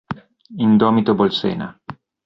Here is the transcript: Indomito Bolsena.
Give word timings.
Indomito 0.65 1.13
Bolsena. 1.13 1.79